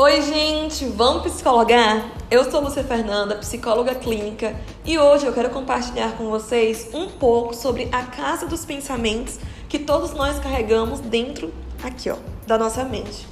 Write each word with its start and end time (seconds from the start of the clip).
Oi, 0.00 0.22
gente, 0.22 0.84
vamos 0.84 1.24
psicologar? 1.24 2.08
Eu 2.30 2.48
sou 2.48 2.60
Lúcia 2.60 2.84
Fernanda, 2.84 3.34
psicóloga 3.34 3.96
clínica, 3.96 4.54
e 4.84 4.96
hoje 4.96 5.26
eu 5.26 5.32
quero 5.32 5.50
compartilhar 5.50 6.16
com 6.16 6.30
vocês 6.30 6.88
um 6.94 7.08
pouco 7.08 7.52
sobre 7.52 7.88
a 7.90 8.04
casa 8.04 8.46
dos 8.46 8.64
pensamentos 8.64 9.40
que 9.68 9.76
todos 9.76 10.12
nós 10.12 10.38
carregamos 10.38 11.00
dentro 11.00 11.52
aqui, 11.82 12.08
ó, 12.10 12.16
da 12.46 12.56
nossa 12.56 12.84
mente. 12.84 13.26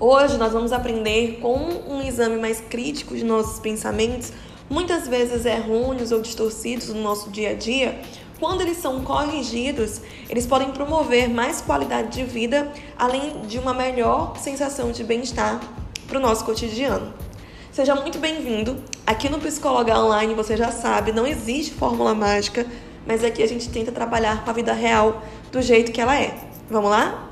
Hoje 0.00 0.36
nós 0.36 0.52
vamos 0.52 0.72
aprender 0.72 1.38
como 1.40 1.88
um 1.88 2.02
exame 2.02 2.40
mais 2.40 2.60
crítico 2.60 3.14
de 3.14 3.22
nossos 3.22 3.60
pensamentos, 3.60 4.32
muitas 4.68 5.06
vezes 5.06 5.46
errôneos 5.46 6.10
ou 6.10 6.20
distorcidos 6.20 6.88
no 6.88 7.00
nosso 7.00 7.30
dia 7.30 7.50
a 7.50 7.54
dia, 7.54 8.00
quando 8.40 8.62
eles 8.62 8.78
são 8.78 9.04
corrigidos, 9.04 10.00
eles 10.28 10.44
podem 10.44 10.72
promover 10.72 11.30
mais 11.30 11.60
qualidade 11.60 12.08
de 12.08 12.24
vida, 12.24 12.68
além 12.98 13.42
de 13.42 13.60
uma 13.60 13.72
melhor 13.72 14.36
sensação 14.38 14.90
de 14.90 15.04
bem-estar 15.04 15.60
para 16.10 16.18
o 16.18 16.20
nosso 16.20 16.44
cotidiano. 16.44 17.14
Seja 17.70 17.94
muito 17.94 18.18
bem-vindo. 18.18 18.82
Aqui 19.06 19.28
no 19.28 19.38
Psicóloga 19.38 19.96
Online 19.96 20.34
você 20.34 20.56
já 20.56 20.72
sabe, 20.72 21.12
não 21.12 21.24
existe 21.24 21.72
fórmula 21.72 22.12
mágica, 22.12 22.66
mas 23.06 23.22
aqui 23.22 23.40
a 23.44 23.46
gente 23.46 23.68
tenta 23.68 23.92
trabalhar 23.92 24.42
com 24.44 24.50
a 24.50 24.52
vida 24.52 24.72
real 24.72 25.22
do 25.52 25.62
jeito 25.62 25.92
que 25.92 26.00
ela 26.00 26.20
é. 26.20 26.36
Vamos 26.68 26.90
lá? 26.90 27.30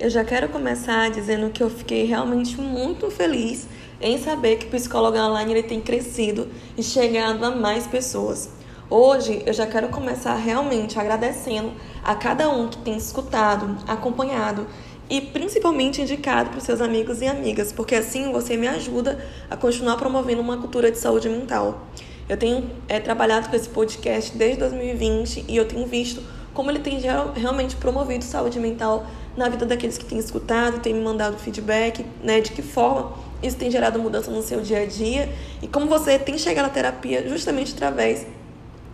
Eu 0.00 0.08
já 0.08 0.24
quero 0.24 0.48
começar 0.48 1.10
dizendo 1.10 1.50
que 1.50 1.62
eu 1.62 1.68
fiquei 1.68 2.06
realmente 2.06 2.58
muito 2.58 3.10
feliz 3.10 3.68
em 4.00 4.16
saber 4.16 4.56
que 4.56 4.66
o 4.66 4.70
Psicóloga 4.70 5.22
Online 5.22 5.52
ele 5.52 5.62
tem 5.64 5.82
crescido 5.82 6.48
e 6.78 6.82
chegado 6.82 7.44
a 7.44 7.50
mais 7.50 7.86
pessoas. 7.86 8.48
Hoje 8.90 9.42
eu 9.46 9.52
já 9.54 9.66
quero 9.66 9.88
começar 9.88 10.34
realmente 10.34 11.00
agradecendo 11.00 11.72
a 12.02 12.14
cada 12.14 12.50
um 12.50 12.68
que 12.68 12.76
tem 12.76 12.94
escutado, 12.94 13.78
acompanhado 13.88 14.66
e 15.08 15.22
principalmente 15.22 16.02
indicado 16.02 16.50
para 16.50 16.58
os 16.58 16.64
seus 16.64 16.82
amigos 16.82 17.22
e 17.22 17.26
amigas, 17.26 17.72
porque 17.72 17.94
assim 17.94 18.30
você 18.30 18.58
me 18.58 18.68
ajuda 18.68 19.24
a 19.48 19.56
continuar 19.56 19.96
promovendo 19.96 20.42
uma 20.42 20.58
cultura 20.58 20.90
de 20.90 20.98
saúde 20.98 21.30
mental. 21.30 21.86
Eu 22.28 22.36
tenho 22.36 22.70
é, 22.86 23.00
trabalhado 23.00 23.48
com 23.48 23.56
esse 23.56 23.70
podcast 23.70 24.36
desde 24.36 24.58
2020 24.58 25.46
e 25.48 25.56
eu 25.56 25.66
tenho 25.66 25.86
visto 25.86 26.22
como 26.52 26.70
ele 26.70 26.80
tem 26.80 27.00
realmente 27.34 27.76
promovido 27.76 28.22
saúde 28.22 28.60
mental 28.60 29.06
na 29.34 29.48
vida 29.48 29.64
daqueles 29.64 29.96
que 29.96 30.04
têm 30.04 30.18
escutado, 30.18 30.80
têm 30.80 30.92
me 30.92 31.00
mandado 31.00 31.38
feedback, 31.38 32.04
né, 32.22 32.42
de 32.42 32.52
que 32.52 32.60
forma 32.60 33.14
isso 33.42 33.56
tem 33.56 33.70
gerado 33.70 33.98
mudança 33.98 34.30
no 34.30 34.42
seu 34.42 34.60
dia 34.60 34.82
a 34.82 34.86
dia 34.86 35.32
e 35.62 35.66
como 35.66 35.86
você 35.86 36.18
tem 36.18 36.36
chegado 36.36 36.66
à 36.66 36.68
terapia 36.68 37.26
justamente 37.26 37.72
através 37.72 38.26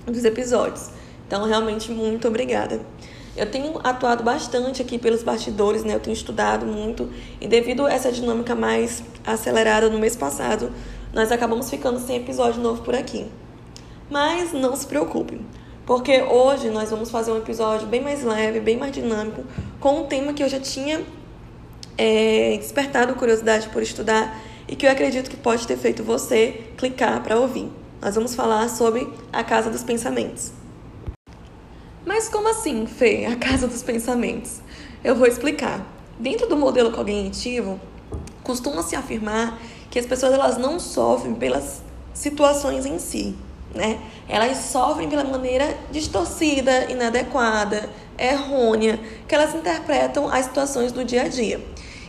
dos 0.06 0.24
episódios. 0.24 0.90
Então, 1.26 1.44
realmente, 1.46 1.90
muito 1.90 2.26
obrigada. 2.28 2.80
Eu 3.36 3.50
tenho 3.50 3.78
atuado 3.84 4.24
bastante 4.24 4.82
aqui 4.82 4.98
pelos 4.98 5.22
bastidores, 5.22 5.84
né? 5.84 5.94
Eu 5.94 6.00
tenho 6.00 6.14
estudado 6.14 6.66
muito 6.66 7.08
e 7.40 7.46
devido 7.46 7.86
a 7.86 7.92
essa 7.92 8.10
dinâmica 8.10 8.54
mais 8.54 9.02
acelerada 9.24 9.88
no 9.88 9.98
mês 9.98 10.16
passado, 10.16 10.70
nós 11.12 11.30
acabamos 11.30 11.70
ficando 11.70 11.98
sem 12.00 12.16
episódio 12.16 12.60
novo 12.60 12.82
por 12.82 12.94
aqui. 12.94 13.26
Mas 14.10 14.52
não 14.52 14.74
se 14.74 14.86
preocupem, 14.86 15.40
porque 15.86 16.20
hoje 16.22 16.68
nós 16.70 16.90
vamos 16.90 17.10
fazer 17.10 17.30
um 17.30 17.38
episódio 17.38 17.86
bem 17.86 18.02
mais 18.02 18.24
leve, 18.24 18.58
bem 18.60 18.76
mais 18.76 18.92
dinâmico, 18.92 19.44
com 19.78 20.00
um 20.00 20.06
tema 20.06 20.32
que 20.32 20.42
eu 20.42 20.48
já 20.48 20.58
tinha 20.58 21.00
é, 21.96 22.56
despertado 22.58 23.14
curiosidade 23.14 23.68
por 23.68 23.82
estudar 23.82 24.40
e 24.66 24.74
que 24.74 24.86
eu 24.86 24.90
acredito 24.90 25.30
que 25.30 25.36
pode 25.36 25.66
ter 25.66 25.76
feito 25.76 26.02
você 26.02 26.64
clicar 26.76 27.22
para 27.22 27.38
ouvir. 27.38 27.79
Nós 28.00 28.14
vamos 28.14 28.34
falar 28.34 28.68
sobre 28.70 29.12
a 29.30 29.44
casa 29.44 29.68
dos 29.68 29.82
pensamentos. 29.82 30.52
Mas 32.06 32.30
como 32.30 32.48
assim, 32.48 32.86
Fê, 32.86 33.26
a 33.26 33.36
casa 33.36 33.68
dos 33.68 33.82
pensamentos? 33.82 34.60
Eu 35.04 35.14
vou 35.14 35.26
explicar. 35.26 35.86
Dentro 36.19 36.48
do 36.48 36.56
modelo 36.56 36.92
cognitivo, 36.92 37.78
costuma-se 38.42 38.97
afirmar 38.97 39.60
que 39.91 39.98
as 39.98 40.06
pessoas 40.06 40.32
elas 40.32 40.56
não 40.56 40.80
sofrem 40.80 41.34
pelas 41.34 41.82
situações 42.14 42.86
em 42.86 42.98
si, 42.98 43.36
né? 43.75 44.00
Elas 44.26 44.56
sofrem 44.56 45.08
pela 45.08 45.25
maneira 45.25 45.76
distorcida, 45.91 46.91
inadequada, 46.91 47.91
errônea 48.19 48.98
que 49.28 49.34
elas 49.34 49.54
interpretam 49.54 50.26
as 50.28 50.46
situações 50.46 50.91
do 50.91 51.04
dia 51.04 51.25
a 51.25 51.28
dia. 51.28 51.60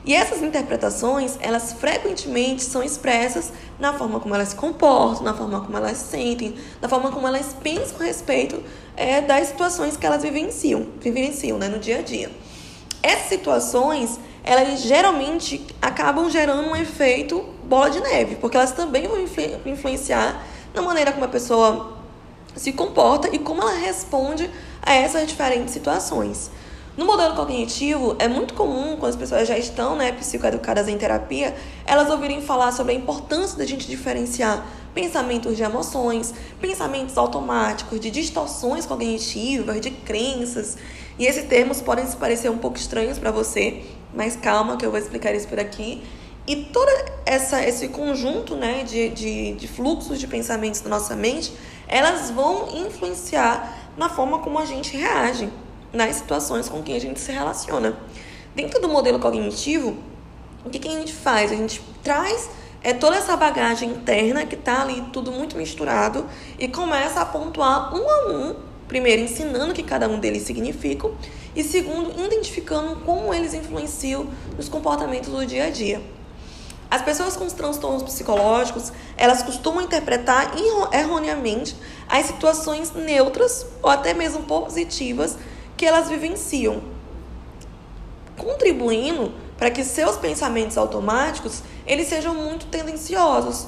E 0.03 0.15
essas 0.15 0.41
interpretações, 0.41 1.37
elas 1.39 1.73
frequentemente 1.73 2.63
são 2.63 2.81
expressas 2.81 3.53
na 3.79 3.93
forma 3.93 4.19
como 4.19 4.33
elas 4.33 4.49
se 4.49 4.55
comportam, 4.55 5.23
na 5.23 5.33
forma 5.33 5.61
como 5.61 5.77
elas 5.77 5.97
sentem, 5.97 6.55
na 6.81 6.89
forma 6.89 7.11
como 7.11 7.27
elas 7.27 7.55
pensam 7.61 7.97
a 7.99 8.03
respeito 8.03 8.63
é, 8.97 9.21
das 9.21 9.49
situações 9.49 9.95
que 9.95 10.05
elas 10.05 10.23
vivenciam, 10.23 10.87
vivenciam 10.99 11.59
né, 11.59 11.67
no 11.67 11.77
dia 11.77 11.99
a 11.99 12.01
dia. 12.01 12.31
Essas 13.03 13.29
situações, 13.29 14.19
elas 14.43 14.81
geralmente 14.81 15.63
acabam 15.79 16.29
gerando 16.31 16.67
um 16.67 16.75
efeito 16.75 17.43
bola 17.65 17.91
de 17.91 17.99
neve, 17.99 18.37
porque 18.37 18.57
elas 18.57 18.71
também 18.71 19.07
vão 19.07 19.19
influ 19.19 19.43
influenciar 19.65 20.43
na 20.73 20.81
maneira 20.81 21.11
como 21.11 21.25
a 21.25 21.27
pessoa 21.27 21.97
se 22.55 22.73
comporta 22.73 23.29
e 23.33 23.39
como 23.39 23.61
ela 23.61 23.75
responde 23.75 24.49
a 24.81 24.93
essas 24.93 25.27
diferentes 25.27 25.73
situações. 25.73 26.49
No 26.97 27.05
modelo 27.05 27.35
cognitivo, 27.35 28.17
é 28.19 28.27
muito 28.27 28.53
comum, 28.53 28.97
quando 28.97 29.11
as 29.11 29.15
pessoas 29.15 29.47
já 29.47 29.57
estão 29.57 29.95
né, 29.95 30.11
psicoeducadas 30.11 30.89
em 30.89 30.97
terapia, 30.97 31.55
elas 31.85 32.09
ouvirem 32.09 32.41
falar 32.41 32.73
sobre 32.73 32.91
a 32.91 32.95
importância 32.95 33.57
da 33.57 33.65
gente 33.65 33.87
diferenciar 33.87 34.65
pensamentos 34.93 35.55
de 35.55 35.63
emoções, 35.63 36.33
pensamentos 36.59 37.17
automáticos, 37.17 37.97
de 37.97 38.11
distorções 38.11 38.85
cognitivas, 38.85 39.79
de 39.79 39.89
crenças. 39.89 40.77
E 41.17 41.25
esses 41.25 41.45
termos 41.45 41.81
podem 41.81 42.05
se 42.05 42.17
parecer 42.17 42.51
um 42.51 42.57
pouco 42.57 42.75
estranhos 42.75 43.17
para 43.17 43.31
você, 43.31 43.83
mas 44.13 44.35
calma 44.35 44.75
que 44.75 44.85
eu 44.85 44.91
vou 44.91 44.99
explicar 44.99 45.33
isso 45.33 45.47
por 45.47 45.61
aqui. 45.61 46.03
E 46.45 46.57
todo 46.57 46.89
essa, 47.25 47.65
esse 47.65 47.87
conjunto 47.87 48.57
né, 48.57 48.83
de, 48.83 49.07
de, 49.11 49.53
de 49.53 49.67
fluxos 49.69 50.19
de 50.19 50.27
pensamentos 50.27 50.81
da 50.81 50.89
nossa 50.89 51.15
mente, 51.15 51.53
elas 51.87 52.29
vão 52.31 52.67
influenciar 52.85 53.77
na 53.95 54.09
forma 54.09 54.39
como 54.39 54.59
a 54.59 54.65
gente 54.65 54.97
reage 54.97 55.49
nas 55.93 56.15
situações 56.15 56.69
com 56.69 56.81
quem 56.81 56.95
a 56.95 56.99
gente 56.99 57.19
se 57.19 57.31
relaciona. 57.31 57.97
Dentro 58.55 58.81
do 58.81 58.87
modelo 58.87 59.19
cognitivo, 59.19 59.97
o 60.65 60.69
que, 60.69 60.79
que 60.79 60.87
a 60.87 60.91
gente 60.91 61.13
faz? 61.13 61.51
A 61.51 61.55
gente 61.55 61.81
traz 62.03 62.49
é, 62.83 62.93
toda 62.93 63.15
essa 63.15 63.35
bagagem 63.37 63.89
interna 63.89 64.45
que 64.45 64.55
está 64.55 64.81
ali 64.81 65.03
tudo 65.13 65.31
muito 65.31 65.55
misturado 65.57 66.25
e 66.57 66.67
começa 66.67 67.21
a 67.21 67.25
pontuar 67.25 67.95
um 67.95 68.09
a 68.09 68.31
um, 68.31 68.55
primeiro 68.87 69.21
ensinando 69.21 69.71
o 69.71 69.73
que 69.73 69.83
cada 69.83 70.07
um 70.07 70.19
deles 70.19 70.43
significa 70.43 71.09
e 71.55 71.63
segundo 71.63 72.11
identificando 72.23 72.97
como 72.97 73.33
eles 73.33 73.53
influenciam 73.53 74.27
nos 74.57 74.67
comportamentos 74.67 75.29
do 75.29 75.45
dia 75.45 75.65
a 75.65 75.69
dia. 75.69 76.01
As 76.89 77.01
pessoas 77.01 77.37
com 77.37 77.45
os 77.45 77.53
transtornos 77.53 78.03
psicológicos, 78.03 78.91
elas 79.15 79.41
costumam 79.41 79.81
interpretar 79.81 80.51
erroneamente 80.91 81.73
as 82.09 82.25
situações 82.25 82.91
neutras 82.91 83.65
ou 83.81 83.89
até 83.89 84.13
mesmo 84.13 84.43
positivas 84.43 85.37
que 85.81 85.85
elas 85.87 86.09
vivenciam, 86.09 86.79
contribuindo 88.37 89.33
para 89.57 89.71
que 89.71 89.83
seus 89.83 90.15
pensamentos 90.15 90.77
automáticos 90.77 91.63
eles 91.87 92.07
sejam 92.07 92.35
muito 92.35 92.67
tendenciosos. 92.67 93.65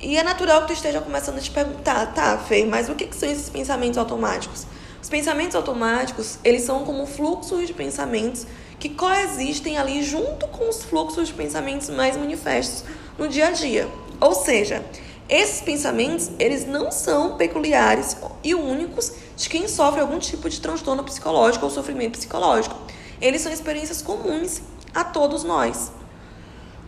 E 0.00 0.16
é 0.16 0.22
natural 0.22 0.60
que 0.60 0.68
tu 0.68 0.72
esteja 0.74 1.00
começando 1.00 1.38
a 1.38 1.40
te 1.40 1.50
perguntar, 1.50 2.14
tá, 2.14 2.38
Fê, 2.38 2.64
mas 2.64 2.88
o 2.88 2.94
que, 2.94 3.04
que 3.04 3.16
são 3.16 3.28
esses 3.28 3.50
pensamentos 3.50 3.98
automáticos? 3.98 4.64
Os 5.02 5.08
pensamentos 5.08 5.56
automáticos, 5.56 6.38
eles 6.44 6.62
são 6.62 6.84
como 6.84 7.04
fluxos 7.04 7.66
de 7.66 7.74
pensamentos 7.74 8.46
que 8.78 8.88
coexistem 8.88 9.76
ali 9.76 10.04
junto 10.04 10.46
com 10.46 10.68
os 10.68 10.84
fluxos 10.84 11.26
de 11.26 11.34
pensamentos 11.34 11.90
mais 11.90 12.16
manifestos 12.16 12.84
no 13.18 13.26
dia 13.26 13.48
a 13.48 13.50
dia. 13.50 13.88
Ou 14.20 14.36
seja, 14.36 14.84
esses 15.30 15.60
pensamentos, 15.60 16.28
eles 16.40 16.66
não 16.66 16.90
são 16.90 17.36
peculiares 17.36 18.16
e 18.42 18.52
únicos 18.52 19.12
de 19.36 19.48
quem 19.48 19.68
sofre 19.68 20.00
algum 20.00 20.18
tipo 20.18 20.50
de 20.50 20.60
transtorno 20.60 21.04
psicológico 21.04 21.64
ou 21.64 21.70
sofrimento 21.70 22.18
psicológico. 22.18 22.76
Eles 23.20 23.40
são 23.40 23.52
experiências 23.52 24.02
comuns 24.02 24.60
a 24.92 25.04
todos 25.04 25.44
nós. 25.44 25.92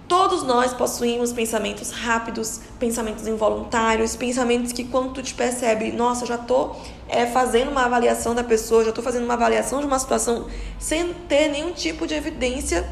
Todos 0.08 0.42
nós 0.42 0.74
possuímos 0.74 1.32
pensamentos 1.32 1.92
rápidos, 1.92 2.60
pensamentos 2.80 3.28
involuntários, 3.28 4.16
pensamentos 4.16 4.72
que 4.72 4.84
quando 4.84 5.12
tu 5.14 5.22
te 5.22 5.32
percebe, 5.32 5.92
nossa, 5.92 6.26
já 6.26 6.36
tô 6.36 6.74
é, 7.08 7.26
fazendo 7.26 7.70
uma 7.70 7.84
avaliação 7.84 8.34
da 8.34 8.42
pessoa, 8.42 8.84
já 8.84 8.90
tô 8.90 9.02
fazendo 9.02 9.24
uma 9.24 9.34
avaliação 9.34 9.78
de 9.78 9.86
uma 9.86 10.00
situação 10.00 10.48
sem 10.80 11.14
ter 11.28 11.48
nenhum 11.48 11.72
tipo 11.72 12.08
de 12.08 12.14
evidência 12.14 12.86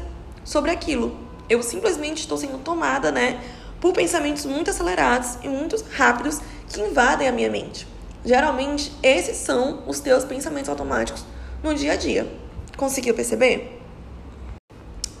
sobre 0.45 0.71
aquilo. 0.71 1.15
Eu 1.49 1.61
simplesmente 1.61 2.19
estou 2.19 2.37
sendo 2.37 2.57
tomada, 2.59 3.11
né, 3.11 3.41
por 3.81 3.91
pensamentos 3.93 4.45
muito 4.45 4.69
acelerados 4.69 5.39
e 5.43 5.49
muito 5.49 5.75
rápidos 5.91 6.39
que 6.69 6.79
invadem 6.79 7.27
a 7.27 7.31
minha 7.31 7.49
mente. 7.49 7.87
Geralmente, 8.23 8.93
esses 9.01 9.35
são 9.37 9.83
os 9.87 9.99
teus 9.99 10.23
pensamentos 10.23 10.69
automáticos 10.69 11.25
no 11.63 11.73
dia 11.73 11.93
a 11.93 11.95
dia. 11.95 12.31
Conseguiu 12.77 13.15
perceber? 13.15 13.81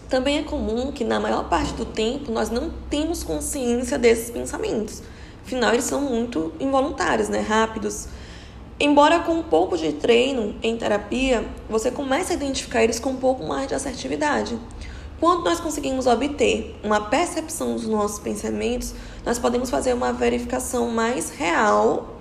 Também 0.07 0.37
é 0.37 0.43
comum 0.43 0.91
que 0.91 1.03
na 1.03 1.19
maior 1.19 1.49
parte 1.49 1.73
do 1.73 1.85
tempo 1.85 2.31
nós 2.31 2.49
não 2.49 2.69
temos 2.89 3.23
consciência 3.23 3.97
desses 3.97 4.29
pensamentos. 4.29 5.01
Afinal, 5.43 5.73
eles 5.73 5.85
são 5.85 6.01
muito 6.01 6.53
involuntários, 6.59 7.29
né? 7.29 7.39
rápidos. 7.39 8.07
Embora 8.79 9.19
com 9.19 9.33
um 9.33 9.43
pouco 9.43 9.77
de 9.77 9.93
treino 9.93 10.55
em 10.61 10.77
terapia, 10.77 11.45
você 11.69 11.89
comece 11.89 12.33
a 12.33 12.35
identificar 12.35 12.83
eles 12.83 12.99
com 12.99 13.11
um 13.11 13.15
pouco 13.15 13.43
mais 13.43 13.67
de 13.67 13.73
assertividade. 13.73 14.57
Quando 15.21 15.43
nós 15.43 15.59
conseguimos 15.59 16.07
obter 16.07 16.75
uma 16.83 16.99
percepção 16.99 17.75
dos 17.75 17.85
nossos 17.85 18.17
pensamentos, 18.17 18.95
nós 19.23 19.37
podemos 19.37 19.69
fazer 19.69 19.93
uma 19.93 20.11
verificação 20.11 20.89
mais 20.89 21.29
real 21.29 22.15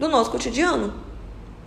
do 0.00 0.08
nosso 0.08 0.30
cotidiano, 0.30 0.94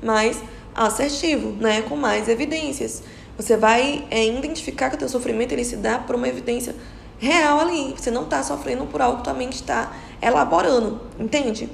mais 0.02 0.42
assertivo, 0.74 1.52
né, 1.52 1.84
com 1.84 1.96
mais 1.96 2.28
evidências. 2.28 3.04
Você 3.38 3.56
vai 3.56 4.08
é, 4.10 4.26
identificar 4.26 4.90
que 4.90 4.96
o 4.96 4.98
teu 4.98 5.08
sofrimento 5.08 5.52
ele 5.52 5.64
se 5.64 5.76
dá 5.76 6.00
por 6.00 6.16
uma 6.16 6.28
evidência 6.28 6.76
real 7.20 7.60
ali. 7.60 7.94
Você 7.96 8.10
não 8.10 8.24
está 8.24 8.42
sofrendo 8.42 8.88
por 8.88 9.04
algo 9.04 9.20
que 9.20 9.26
tua 9.26 9.36
mente 9.36 9.58
está 9.58 9.92
elaborando, 10.20 11.00
entende? 11.20 11.70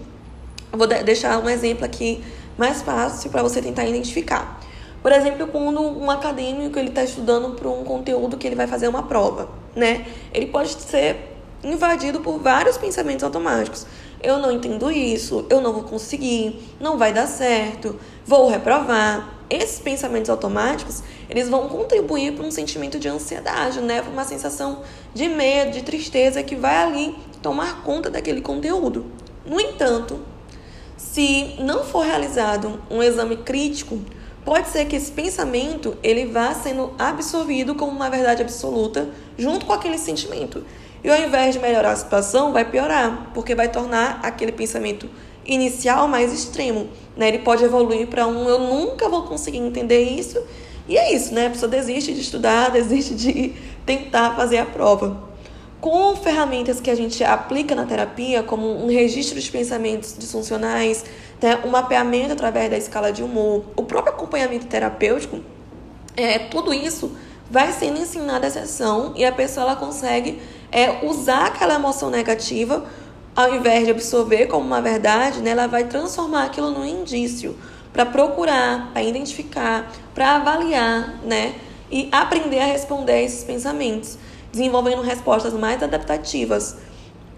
Eu 0.69 0.77
vou 0.77 0.85
deixar 0.85 1.41
um 1.41 1.49
exemplo 1.49 1.85
aqui 1.85 2.21
mais 2.57 2.81
fácil 2.81 3.29
para 3.29 3.41
você 3.41 3.61
tentar 3.61 3.85
identificar. 3.85 4.56
Por 5.07 5.13
exemplo, 5.13 5.47
quando 5.47 5.79
um 5.79 6.11
acadêmico 6.11 6.77
ele 6.77 6.89
está 6.89 7.01
estudando 7.01 7.55
para 7.55 7.69
um 7.69 7.85
conteúdo 7.85 8.35
que 8.35 8.45
ele 8.45 8.57
vai 8.57 8.67
fazer 8.67 8.89
uma 8.89 9.03
prova, 9.03 9.47
né? 9.73 10.05
Ele 10.33 10.47
pode 10.47 10.71
ser 10.81 11.33
invadido 11.63 12.19
por 12.19 12.39
vários 12.39 12.77
pensamentos 12.77 13.23
automáticos. 13.23 13.87
Eu 14.21 14.37
não 14.37 14.51
entendo 14.51 14.91
isso, 14.91 15.45
eu 15.49 15.61
não 15.61 15.71
vou 15.71 15.83
conseguir, 15.83 16.59
não 16.77 16.97
vai 16.97 17.13
dar 17.13 17.25
certo, 17.25 17.97
vou 18.25 18.49
reprovar. 18.49 19.33
Esses 19.49 19.79
pensamentos 19.79 20.29
automáticos, 20.29 21.01
eles 21.29 21.47
vão 21.47 21.69
contribuir 21.69 22.33
para 22.33 22.45
um 22.45 22.51
sentimento 22.51 22.99
de 22.99 23.07
ansiedade, 23.07 23.79
né? 23.79 24.01
Para 24.01 24.11
uma 24.11 24.25
sensação 24.25 24.81
de 25.13 25.29
medo, 25.29 25.71
de 25.71 25.83
tristeza 25.83 26.43
que 26.43 26.53
vai 26.53 26.83
ali 26.83 27.15
tomar 27.41 27.81
conta 27.81 28.09
daquele 28.09 28.41
conteúdo. 28.41 29.05
No 29.45 29.57
entanto, 29.57 30.19
se 30.97 31.55
não 31.59 31.85
for 31.85 32.03
realizado 32.03 32.81
um 32.91 33.01
exame 33.01 33.37
crítico, 33.37 34.01
pode 34.47 34.69
ser 34.69 34.85
que 34.85 34.95
esse 34.95 35.11
pensamento 35.11 35.97
ele 36.01 36.25
vá 36.25 36.53
sendo 36.53 36.93
absorvido 36.97 37.75
como 37.75 37.91
uma 37.91 38.09
verdade 38.09 38.41
absoluta 38.41 39.09
junto 39.37 39.65
com 39.65 39.73
aquele 39.73 39.97
sentimento. 39.97 40.63
E 41.03 41.09
ao 41.09 41.19
invés 41.19 41.53
de 41.53 41.59
melhorar 41.59 41.91
a 41.91 41.95
situação, 41.97 42.53
vai 42.53 42.63
piorar, 42.63 43.31
porque 43.33 43.53
vai 43.53 43.67
tornar 43.67 44.21
aquele 44.23 44.53
pensamento 44.53 45.09
inicial 45.45 46.07
mais 46.07 46.31
extremo. 46.31 46.87
Né? 47.17 47.27
Ele 47.27 47.39
pode 47.39 47.61
evoluir 47.65 48.07
para 48.07 48.25
um 48.25 48.47
eu 48.47 48.59
nunca 48.59 49.09
vou 49.09 49.23
conseguir 49.23 49.57
entender 49.57 50.01
isso. 50.03 50.41
E 50.87 50.97
é 50.97 51.13
isso, 51.13 51.33
né? 51.33 51.47
A 51.47 51.49
pessoa 51.49 51.69
desiste 51.69 52.13
de 52.13 52.21
estudar, 52.21 52.71
desiste 52.71 53.15
de 53.15 53.53
tentar 53.85 54.33
fazer 54.33 54.59
a 54.59 54.65
prova 54.65 55.27
com 55.79 56.15
ferramentas 56.15 56.79
que 56.79 56.89
a 56.89 56.95
gente 56.95 57.23
aplica 57.23 57.75
na 57.75 57.85
terapia, 57.85 58.41
como 58.41 58.83
um 58.83 58.87
registro 58.87 59.39
de 59.39 59.49
pensamentos 59.51 60.15
disfuncionais, 60.17 61.05
né, 61.41 61.59
um 61.63 61.69
mapeamento 61.69 62.33
através 62.33 62.69
da 62.69 62.77
escala 62.77 63.11
de 63.11 63.23
humor, 63.23 63.63
o 63.75 63.83
próprio 63.83 64.13
acompanhamento 64.13 64.65
terapêutico, 64.65 65.39
é, 66.15 66.39
tudo 66.39 66.73
isso 66.73 67.11
vai 67.49 67.71
sendo 67.71 67.99
ensinado 67.99 68.45
à 68.45 68.49
sessão 68.49 69.13
e 69.15 69.23
a 69.23 69.31
pessoa 69.31 69.67
ela 69.67 69.75
consegue 69.75 70.41
é, 70.71 71.05
usar 71.05 71.47
aquela 71.47 71.75
emoção 71.75 72.09
negativa, 72.09 72.85
ao 73.35 73.53
invés 73.55 73.85
de 73.85 73.91
absorver 73.91 74.47
como 74.47 74.65
uma 74.65 74.81
verdade, 74.81 75.41
né, 75.41 75.51
ela 75.51 75.67
vai 75.67 75.85
transformar 75.85 76.45
aquilo 76.45 76.71
num 76.71 76.85
indício 76.85 77.55
para 77.93 78.05
procurar, 78.05 78.91
para 78.91 79.03
identificar, 79.03 79.91
para 80.13 80.35
avaliar, 80.35 81.19
né, 81.23 81.55
e 81.89 82.09
aprender 82.11 82.59
a 82.59 82.65
responder 82.65 83.13
a 83.13 83.21
esses 83.21 83.43
pensamentos 83.43 84.17
desenvolvendo 84.51 85.01
respostas 85.01 85.53
mais 85.53 85.81
adaptativas. 85.81 86.77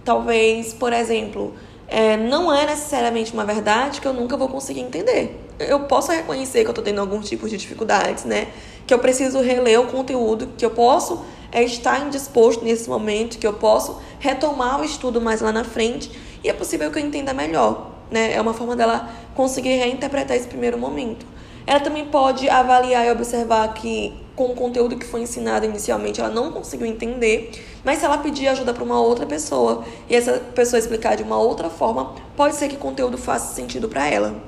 Talvez, 0.03 0.73
por 0.73 0.93
exemplo, 0.93 1.53
é, 1.89 2.15
não 2.15 2.53
é 2.53 2.65
necessariamente 2.65 3.33
uma 3.33 3.43
verdade 3.43 3.99
que 3.99 4.07
eu 4.07 4.13
nunca 4.13 4.37
vou 4.37 4.47
conseguir 4.47 4.81
entender. 4.81 5.39
Eu 5.59 5.81
posso 5.81 6.11
reconhecer 6.11 6.61
que 6.61 6.67
eu 6.67 6.71
estou 6.71 6.83
tendo 6.83 7.01
alguns 7.01 7.27
tipos 7.27 7.49
de 7.49 7.57
dificuldades, 7.57 8.23
né? 8.25 8.47
Que 8.85 8.93
eu 8.93 8.99
preciso 8.99 9.41
reler 9.41 9.79
o 9.81 9.87
conteúdo, 9.87 10.49
que 10.57 10.65
eu 10.65 10.71
posso 10.71 11.25
é, 11.51 11.63
estar 11.63 12.05
indisposto 12.05 12.63
nesse 12.63 12.87
momento, 12.87 13.39
que 13.39 13.47
eu 13.47 13.53
posso 13.53 13.99
retomar 14.19 14.79
o 14.79 14.85
estudo 14.85 15.19
mais 15.19 15.41
lá 15.41 15.51
na 15.51 15.63
frente 15.63 16.11
e 16.43 16.49
é 16.49 16.53
possível 16.53 16.91
que 16.91 16.99
eu 16.99 17.03
entenda 17.03 17.33
melhor, 17.33 17.91
né? 18.11 18.33
É 18.33 18.41
uma 18.41 18.53
forma 18.53 18.75
dela 18.75 19.09
conseguir 19.35 19.75
reinterpretar 19.77 20.37
esse 20.37 20.47
primeiro 20.47 20.77
momento. 20.77 21.25
Ela 21.65 21.79
também 21.79 22.05
pode 22.05 22.49
avaliar 22.49 23.05
e 23.05 23.11
observar 23.11 23.73
que 23.73 24.13
com 24.35 24.45
o 24.45 24.55
conteúdo 24.55 24.95
que 24.95 25.05
foi 25.05 25.21
ensinado 25.21 25.65
inicialmente 25.65 26.21
ela 26.21 26.29
não 26.29 26.51
conseguiu 26.51 26.87
entender, 26.87 27.51
mas 27.83 27.99
se 27.99 28.05
ela 28.05 28.17
pedir 28.17 28.47
ajuda 28.47 28.73
para 28.73 28.83
uma 28.83 28.99
outra 28.99 29.25
pessoa 29.25 29.83
e 30.09 30.15
essa 30.15 30.33
pessoa 30.53 30.79
explicar 30.79 31.15
de 31.15 31.23
uma 31.23 31.37
outra 31.37 31.69
forma, 31.69 32.15
pode 32.35 32.55
ser 32.55 32.67
que 32.67 32.75
o 32.75 32.79
conteúdo 32.79 33.17
faça 33.17 33.53
sentido 33.53 33.87
para 33.87 34.07
ela. 34.07 34.41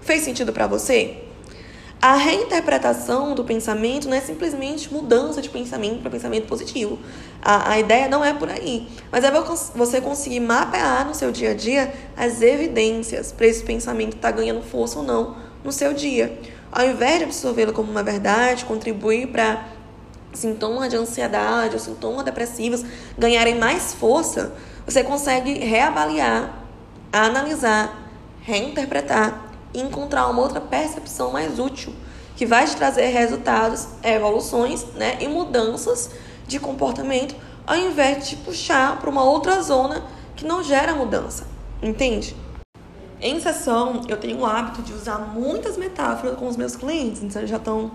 Fez 0.00 0.22
sentido 0.22 0.52
para 0.52 0.66
você? 0.66 1.18
A 2.02 2.16
reinterpretação 2.16 3.34
do 3.34 3.44
pensamento 3.44 4.08
não 4.08 4.16
é 4.16 4.20
simplesmente 4.22 4.90
mudança 4.90 5.42
de 5.42 5.50
pensamento 5.50 6.00
para 6.00 6.10
pensamento 6.10 6.46
positivo. 6.46 6.98
A, 7.42 7.72
a 7.72 7.78
ideia 7.78 8.08
não 8.08 8.24
é 8.24 8.32
por 8.32 8.48
aí. 8.48 8.88
Mas 9.12 9.22
é 9.22 9.30
você 9.74 10.00
conseguir 10.00 10.40
mapear 10.40 11.06
no 11.06 11.14
seu 11.14 11.30
dia 11.30 11.50
a 11.50 11.54
dia 11.54 11.92
as 12.16 12.40
evidências 12.40 13.32
para 13.32 13.46
esse 13.46 13.62
pensamento 13.62 14.16
estar 14.16 14.30
tá 14.30 14.36
ganhando 14.36 14.62
força 14.62 14.98
ou 14.98 15.04
não 15.04 15.36
no 15.62 15.70
seu 15.70 15.92
dia 15.92 16.38
ao 16.72 16.86
invés 16.86 17.18
de 17.18 17.24
absorvê-lo 17.24 17.72
como 17.72 17.90
uma 17.90 18.02
verdade, 18.02 18.64
contribuir 18.64 19.28
para 19.28 19.66
sintomas 20.32 20.88
de 20.88 20.96
ansiedade 20.96 21.74
ou 21.74 21.80
sintomas 21.80 22.24
depressivos 22.24 22.84
ganharem 23.18 23.58
mais 23.58 23.94
força, 23.94 24.52
você 24.86 25.02
consegue 25.02 25.58
reavaliar, 25.58 26.64
analisar, 27.12 28.10
reinterpretar 28.42 29.50
e 29.74 29.80
encontrar 29.80 30.28
uma 30.28 30.42
outra 30.42 30.60
percepção 30.60 31.32
mais 31.32 31.58
útil 31.58 31.92
que 32.36 32.46
vai 32.46 32.64
te 32.64 32.74
trazer 32.74 33.06
resultados, 33.08 33.86
evoluções 34.02 34.84
né, 34.94 35.18
e 35.20 35.28
mudanças 35.28 36.10
de 36.46 36.58
comportamento, 36.58 37.36
ao 37.66 37.76
invés 37.76 38.24
de 38.24 38.30
te 38.30 38.36
puxar 38.36 38.98
para 38.98 39.10
uma 39.10 39.22
outra 39.22 39.60
zona 39.60 40.02
que 40.34 40.46
não 40.46 40.62
gera 40.62 40.94
mudança. 40.94 41.46
Entende? 41.82 42.34
Em 43.20 43.38
sessão, 43.38 44.00
eu 44.08 44.16
tenho 44.16 44.38
o 44.38 44.46
hábito 44.46 44.80
de 44.80 44.94
usar 44.94 45.18
muitas 45.18 45.76
metáforas 45.76 46.38
com 46.38 46.48
os 46.48 46.56
meus 46.56 46.74
clientes, 46.74 47.22
então 47.22 47.46
já 47.46 47.58
estão 47.58 47.90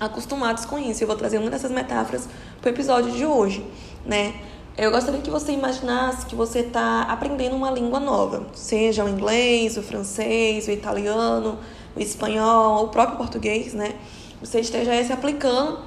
acostumados 0.00 0.64
com 0.64 0.78
isso. 0.78 1.04
Eu 1.04 1.06
vou 1.06 1.16
trazer 1.16 1.38
uma 1.38 1.50
dessas 1.50 1.70
metáforas 1.70 2.28
para 2.60 2.70
o 2.70 2.72
episódio 2.72 3.12
de 3.12 3.26
hoje, 3.26 3.64
né? 4.04 4.34
Eu 4.76 4.90
gostaria 4.90 5.20
que 5.20 5.30
você 5.30 5.52
imaginasse 5.52 6.24
que 6.24 6.34
você 6.34 6.60
está 6.60 7.02
aprendendo 7.02 7.54
uma 7.54 7.70
língua 7.70 8.00
nova, 8.00 8.46
seja 8.54 9.04
o 9.04 9.08
inglês, 9.08 9.76
o 9.76 9.82
francês, 9.82 10.66
o 10.68 10.70
italiano, 10.70 11.58
o 11.94 12.00
espanhol, 12.00 12.84
o 12.84 12.88
próprio 12.88 13.18
português, 13.18 13.74
né? 13.74 13.96
Você 14.40 14.60
esteja 14.60 15.04
se 15.04 15.12
aplicando 15.12 15.78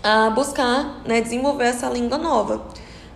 a 0.00 0.30
buscar, 0.30 1.00
né, 1.04 1.20
desenvolver 1.20 1.64
essa 1.64 1.88
língua 1.88 2.18
nova. 2.18 2.62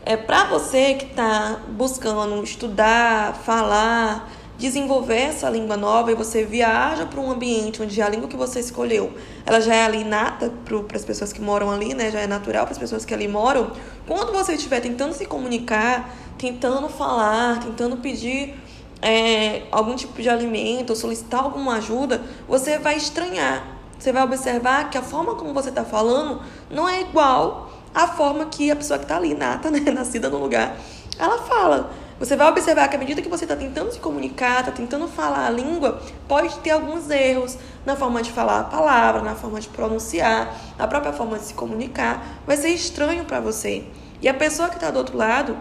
É 0.05 0.17
para 0.17 0.45
você 0.45 0.95
que 0.95 1.05
está 1.05 1.61
buscando 1.69 2.43
estudar, 2.43 3.35
falar, 3.45 4.29
desenvolver 4.59 5.21
essa 5.21 5.49
língua 5.49 5.77
nova 5.77 6.11
e 6.11 6.15
você 6.17 6.45
viaja 6.45 7.07
para 7.07 7.21
um 7.21 7.31
ambiente 7.31 7.81
onde 7.81 8.03
a 8.03 8.09
língua 8.09 8.29
que 8.29 8.37
você 8.37 8.59
escolheu, 8.59 9.13
ela 9.47 9.61
já 9.61 9.73
é 9.73 9.85
ali 9.85 10.01
inata 10.01 10.53
para 10.65 10.97
as 10.97 11.05
pessoas 11.05 11.33
que 11.33 11.41
moram 11.41 11.71
ali, 11.71 11.95
né? 11.95 12.11
Já 12.11 12.21
é 12.21 12.27
natural 12.27 12.65
para 12.65 12.73
as 12.73 12.79
pessoas 12.79 13.05
que 13.05 13.15
ali 13.15 13.29
moram. 13.29 13.71
Quando 14.07 14.33
você 14.33 14.55
estiver 14.55 14.81
tentando 14.81 15.15
se 15.15 15.25
comunicar, 15.27 16.13
tentando 16.37 16.89
falar, 16.89 17.61
tentando 17.61 17.99
pedir 17.99 18.57
é, 19.01 19.63
algum 19.71 19.95
tipo 19.95 20.21
de 20.21 20.29
alimento, 20.29 20.91
ou 20.91 20.97
solicitar 20.97 21.45
alguma 21.45 21.77
ajuda, 21.77 22.21
você 22.49 22.79
vai 22.79 22.97
estranhar. 22.97 23.79
Você 23.97 24.13
vai 24.13 24.25
observar 24.25 24.91
que 24.91 24.99
a 24.99 25.03
forma 25.03 25.37
como 25.37 25.55
você 25.55 25.69
está 25.69 25.85
falando 25.85 26.43
não 26.69 26.89
é 26.89 27.01
igual 27.01 27.71
à 27.95 28.09
forma 28.09 28.47
que 28.47 28.71
a 28.71 28.77
pessoa 28.77 28.99
que 28.99 29.05
está 29.05 29.17
ali, 29.17 29.35
nata, 29.35 29.71
né? 29.73 29.79
Nascida 29.93 30.29
no 30.29 30.39
lugar, 30.39 30.77
ela 31.17 31.39
fala. 31.39 31.91
Você 32.19 32.35
vai 32.35 32.49
observar 32.49 32.89
que 32.89 32.97
à 32.97 32.99
medida 32.99 33.23
que 33.23 33.29
você 33.29 33.45
está 33.45 33.55
tentando 33.55 33.93
se 33.93 34.01
comunicar, 34.01 34.61
está 34.61 34.73
tentando 34.73 35.07
falar 35.07 35.47
a 35.47 35.51
língua, 35.51 36.03
pode 36.27 36.59
ter 36.59 36.71
alguns 36.71 37.09
erros 37.11 37.57
na 37.87 37.95
forma 37.95 38.21
de 38.23 38.33
falar 38.33 38.61
a 38.61 38.65
palavra, 38.65 39.23
na 39.23 39.37
forma 39.37 39.61
de 39.61 39.69
pronunciar, 39.69 40.53
na 40.77 40.89
própria 40.89 41.13
forma 41.13 41.39
de 41.39 41.45
se 41.45 41.55
comunicar. 41.55 42.41
Vai 42.45 42.57
ser 42.57 42.71
estranho 42.71 43.25
para 43.25 43.39
você. 43.39 43.85
E 44.21 44.29
a 44.29 44.35
pessoa 44.35 44.69
que 44.69 44.75
está 44.75 44.91
do 44.91 44.99
outro 44.99 45.17
lado, 45.17 45.57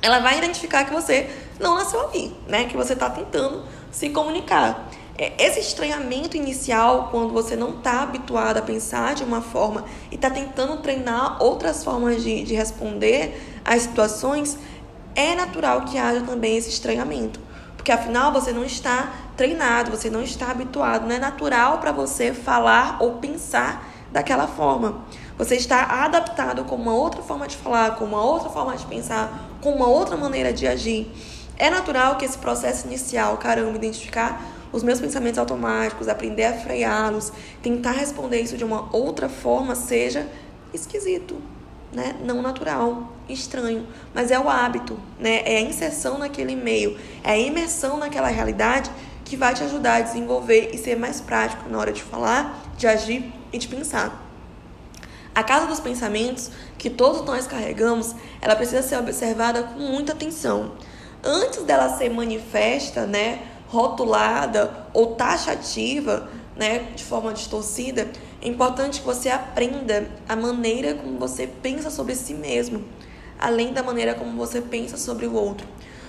ela 0.00 0.18
vai 0.20 0.38
identificar 0.38 0.84
que 0.84 0.92
você 0.92 1.28
não 1.60 1.74
nasceu 1.74 2.08
ali, 2.08 2.34
né? 2.48 2.64
Que 2.64 2.76
você 2.76 2.94
está 2.94 3.10
tentando 3.10 3.62
se 3.90 4.08
comunicar. 4.08 4.88
É, 5.18 5.34
esse 5.38 5.60
estranhamento 5.60 6.38
inicial, 6.38 7.08
quando 7.10 7.34
você 7.34 7.54
não 7.54 7.76
está 7.76 8.02
habituado 8.02 8.56
a 8.56 8.62
pensar 8.62 9.14
de 9.14 9.22
uma 9.22 9.42
forma 9.42 9.84
e 10.10 10.14
está 10.14 10.30
tentando 10.30 10.78
treinar 10.78 11.40
outras 11.42 11.84
formas 11.84 12.22
de, 12.22 12.42
de 12.44 12.54
responder 12.54 13.60
às 13.62 13.82
situações, 13.82 14.58
é 15.14 15.34
natural 15.34 15.82
que 15.82 15.98
haja 15.98 16.20
também 16.22 16.56
esse 16.56 16.68
estranhamento. 16.68 17.40
Porque 17.76 17.90
afinal 17.90 18.32
você 18.32 18.52
não 18.52 18.64
está 18.64 19.12
treinado, 19.36 19.90
você 19.90 20.08
não 20.08 20.22
está 20.22 20.50
habituado, 20.50 21.06
não 21.06 21.14
é 21.14 21.18
natural 21.18 21.78
para 21.78 21.90
você 21.90 22.32
falar 22.32 22.98
ou 23.00 23.14
pensar 23.14 23.88
daquela 24.12 24.46
forma. 24.46 25.04
Você 25.36 25.56
está 25.56 26.04
adaptado 26.04 26.64
com 26.64 26.76
uma 26.76 26.94
outra 26.94 27.22
forma 27.22 27.48
de 27.48 27.56
falar, 27.56 27.96
com 27.96 28.04
uma 28.04 28.22
outra 28.22 28.50
forma 28.50 28.76
de 28.76 28.86
pensar, 28.86 29.56
com 29.60 29.72
uma 29.72 29.88
outra 29.88 30.16
maneira 30.16 30.52
de 30.52 30.66
agir. 30.66 31.10
É 31.56 31.70
natural 31.70 32.16
que 32.16 32.24
esse 32.24 32.38
processo 32.38 32.86
inicial, 32.86 33.36
caramba, 33.38 33.76
identificar 33.76 34.40
os 34.72 34.82
meus 34.82 35.00
pensamentos 35.00 35.38
automáticos, 35.38 36.08
aprender 36.08 36.44
a 36.44 36.52
freá-los, 36.52 37.32
tentar 37.62 37.92
responder 37.92 38.40
isso 38.40 38.56
de 38.56 38.64
uma 38.64 38.88
outra 38.94 39.28
forma 39.28 39.74
seja 39.74 40.26
esquisito, 40.72 41.36
né? 41.92 42.16
Não 42.24 42.40
natural, 42.40 43.12
estranho, 43.28 43.86
mas 44.14 44.30
é 44.30 44.38
o 44.38 44.48
hábito, 44.48 44.98
né? 45.18 45.42
É 45.44 45.58
a 45.58 45.60
inserção 45.60 46.18
naquele 46.18 46.56
meio, 46.56 46.98
é 47.22 47.32
a 47.32 47.38
imersão 47.38 47.98
naquela 47.98 48.28
realidade 48.28 48.90
que 49.24 49.36
vai 49.36 49.54
te 49.54 49.62
ajudar 49.62 49.96
a 49.96 50.00
desenvolver 50.00 50.70
e 50.72 50.78
ser 50.78 50.96
mais 50.96 51.20
prático 51.20 51.68
na 51.68 51.78
hora 51.78 51.92
de 51.92 52.02
falar, 52.02 52.62
de 52.76 52.86
agir 52.86 53.32
e 53.52 53.58
de 53.58 53.68
pensar. 53.68 54.22
A 55.34 55.42
casa 55.42 55.66
dos 55.66 55.80
pensamentos 55.80 56.50
que 56.76 56.90
todos 56.90 57.24
nós 57.24 57.46
carregamos, 57.46 58.14
ela 58.40 58.54
precisa 58.54 58.82
ser 58.82 58.98
observada 58.98 59.62
com 59.62 59.80
muita 59.80 60.12
atenção. 60.12 60.72
Antes 61.24 61.62
dela 61.62 61.96
ser 61.96 62.10
manifesta, 62.10 63.06
né, 63.06 63.40
rotulada 63.68 64.86
ou 64.92 65.14
taxativa, 65.14 66.28
né, 66.54 66.90
de 66.94 67.02
forma 67.02 67.32
distorcida, 67.32 68.10
é 68.42 68.48
importante 68.48 69.00
que 69.00 69.06
você 69.06 69.28
aprenda 69.28 70.10
a 70.28 70.34
maneira 70.34 70.94
como 70.94 71.16
você 71.16 71.46
pensa 71.46 71.90
sobre 71.90 72.16
si 72.16 72.34
mesmo, 72.34 72.84
além 73.38 73.72
da 73.72 73.82
maneira 73.84 74.14
como 74.14 74.36
você 74.36 74.60
pensa 74.60 74.96
sobre 74.96 75.26
o 75.26 75.34
outro. 75.34 75.66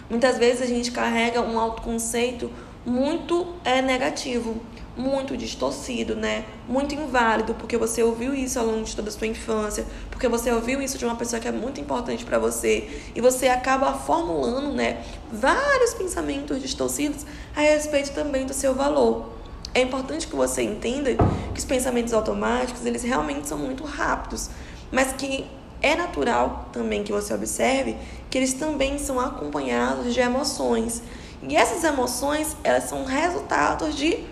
Muitas 0.10 0.38
vezes 0.38 0.62
a 0.62 0.66
gente 0.66 0.92
carrega 0.92 1.42
um 1.42 1.60
autoconceito 1.60 2.50
muito 2.86 3.48
é, 3.64 3.82
negativo, 3.82 4.60
muito 4.98 5.38
distorcido, 5.38 6.16
né? 6.16 6.44
Muito 6.68 6.94
inválido, 6.94 7.54
porque 7.54 7.78
você 7.78 8.02
ouviu 8.04 8.34
isso 8.34 8.60
ao 8.60 8.66
longo 8.66 8.84
de 8.84 8.96
toda 8.96 9.10
a 9.10 9.12
sua 9.12 9.28
infância, 9.28 9.86
porque 10.10 10.28
você 10.28 10.52
ouviu 10.52 10.82
isso 10.82 10.98
de 10.98 11.06
uma 11.06 11.16
pessoa 11.16 11.40
que 11.40 11.48
é 11.48 11.52
muito 11.52 11.80
importante 11.80 12.26
para 12.26 12.40
você, 12.40 12.90
e 13.16 13.22
você 13.22 13.48
acaba 13.48 13.94
formulando, 13.94 14.74
né, 14.74 15.04
vários 15.32 15.94
pensamentos 15.94 16.62
distorcidos 16.62 17.26
a 17.56 17.62
respeito 17.62 18.12
também 18.12 18.46
do 18.46 18.54
seu 18.54 18.74
valor. 18.74 19.43
É 19.74 19.82
importante 19.82 20.28
que 20.28 20.36
você 20.36 20.62
entenda 20.62 21.16
que 21.54 21.60
os 21.60 21.66
pensamentos 21.66 22.14
automáticos, 22.14 22.86
eles 22.86 23.02
realmente 23.04 23.48
são 23.48 23.58
muito 23.58 23.84
rápidos, 23.84 24.50
mas 24.92 25.14
que 25.14 25.50
é 25.82 25.96
natural 25.96 26.70
também 26.72 27.04
que 27.04 27.12
você 27.12 27.34
observe 27.34 27.98
que 28.30 28.38
eles 28.38 28.54
também 28.54 28.98
são 28.98 29.20
acompanhados 29.20 30.14
de 30.14 30.20
emoções. 30.20 31.02
E 31.42 31.58
essas 31.58 31.84
emoções, 31.84 32.56
elas 32.64 32.86
são 32.86 33.04
resultados 33.04 33.96
de 33.96 34.24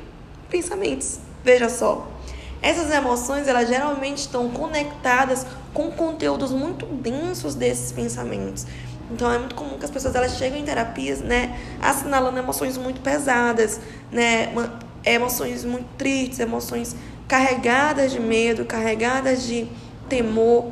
pensamentos. 0.50 1.20
Veja 1.44 1.70
só. 1.70 2.08
Essas 2.62 2.92
emoções, 2.92 3.48
elas 3.48 3.68
geralmente 3.68 4.20
estão 4.20 4.50
conectadas 4.50 5.46
com 5.74 5.92
conteúdos 5.92 6.52
muito 6.52 6.86
densos 6.86 7.56
desses 7.56 7.92
pensamentos. 7.92 8.66
Então 9.12 9.30
é 9.30 9.38
muito 9.38 9.56
comum 9.56 9.78
que 9.78 9.84
as 9.84 9.92
pessoas 9.92 10.16
elas 10.16 10.38
chegam 10.38 10.58
em 10.58 10.64
terapias, 10.64 11.20
né, 11.20 11.60
assinalando 11.82 12.38
emoções 12.38 12.78
muito 12.78 13.02
pesadas, 13.02 13.82
né, 14.10 14.54
emoções 15.04 15.64
muito 15.64 15.88
tristes, 15.98 16.40
emoções 16.40 16.96
carregadas 17.28 18.12
de 18.12 18.20
medo, 18.20 18.66
carregadas 18.66 19.44
de 19.44 19.68
temor. 20.10 20.72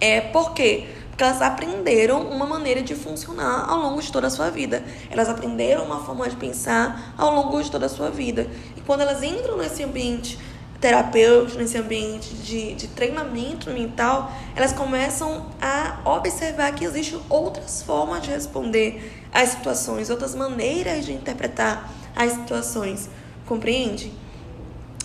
É 0.00 0.20
por 0.20 0.52
quê? 0.52 0.86
Porque 1.10 1.22
elas 1.22 1.42
aprenderam 1.42 2.22
uma 2.22 2.46
maneira 2.46 2.82
de 2.82 2.94
funcionar 2.94 3.68
ao 3.68 3.78
longo 3.78 4.00
de 4.00 4.10
toda 4.10 4.26
a 4.26 4.30
sua 4.30 4.50
vida. 4.50 4.82
Elas 5.10 5.28
aprenderam 5.28 5.84
uma 5.84 6.04
forma 6.04 6.28
de 6.28 6.36
pensar 6.36 7.14
ao 7.16 7.34
longo 7.34 7.62
de 7.62 7.70
toda 7.70 7.86
a 7.86 7.88
sua 7.88 8.10
vida. 8.10 8.48
E 8.76 8.80
quando 8.80 9.02
elas 9.02 9.22
entram 9.22 9.58
nesse 9.58 9.84
ambiente 9.84 10.38
terapêutico, 10.80 11.58
nesse 11.58 11.76
ambiente 11.76 12.34
de, 12.34 12.74
de 12.74 12.88
treinamento 12.88 13.70
mental, 13.70 14.32
elas 14.56 14.72
começam 14.72 15.46
a 15.60 16.00
observar 16.04 16.74
que 16.74 16.84
existem 16.84 17.20
outras 17.28 17.82
formas 17.82 18.22
de 18.22 18.30
responder 18.30 19.28
às 19.32 19.50
situações, 19.50 20.08
outras 20.08 20.34
maneiras 20.34 21.04
de 21.04 21.12
interpretar 21.12 21.92
as 22.16 22.32
situações. 22.32 23.10
Compreende? 23.50 24.12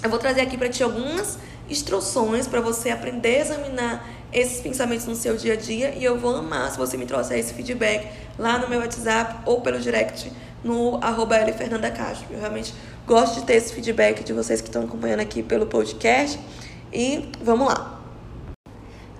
Eu 0.03 0.09
vou 0.11 0.19
trazer 0.19 0.41
aqui 0.41 0.55
para 0.55 0.69
ti 0.69 0.83
algumas 0.83 1.39
instruções 1.67 2.47
para 2.47 2.61
você 2.61 2.91
aprender 2.91 3.37
a 3.37 3.39
examinar 3.39 4.09
esses 4.31 4.61
pensamentos 4.61 5.07
no 5.07 5.15
seu 5.15 5.35
dia 5.35 5.53
a 5.53 5.55
dia 5.55 5.95
e 5.95 6.03
eu 6.03 6.19
vou 6.19 6.35
amar 6.35 6.69
se 6.69 6.77
você 6.77 6.95
me 6.95 7.07
trouxer 7.07 7.39
esse 7.39 7.55
feedback 7.55 8.07
lá 8.37 8.59
no 8.59 8.69
meu 8.69 8.81
WhatsApp 8.81 9.37
ou 9.47 9.61
pelo 9.61 9.79
direct 9.79 10.31
no 10.63 11.03
arroba 11.03 11.37
Fernanda 11.53 11.89
Castro. 11.89 12.27
Eu 12.29 12.39
realmente 12.39 12.71
gosto 13.07 13.39
de 13.39 13.47
ter 13.47 13.55
esse 13.55 13.73
feedback 13.73 14.23
de 14.23 14.31
vocês 14.31 14.61
que 14.61 14.67
estão 14.67 14.83
acompanhando 14.83 15.21
aqui 15.21 15.41
pelo 15.41 15.65
podcast 15.65 16.39
e 16.93 17.31
vamos 17.41 17.65
lá. 17.65 17.99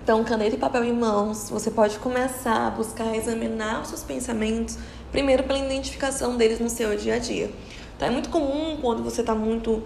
Então, 0.04 0.24
caneta 0.24 0.56
e 0.56 0.60
papel 0.60 0.84
em 0.84 0.94
mãos, 0.94 1.50
você 1.50 1.72
pode 1.72 1.98
começar 1.98 2.68
a 2.68 2.70
buscar 2.70 3.16
examinar 3.16 3.82
os 3.82 3.88
seus 3.88 4.04
pensamentos, 4.04 4.78
primeiro 5.12 5.42
pela 5.46 5.58
identificação 5.58 6.38
deles 6.38 6.60
no 6.60 6.70
seu 6.70 6.96
dia 6.96 7.16
a 7.16 7.18
dia. 7.18 7.50
Então, 7.96 8.08
é 8.08 8.12
muito 8.12 8.30
comum 8.30 8.78
quando 8.82 9.04
você 9.04 9.22
está 9.22 9.34
muito 9.34 9.82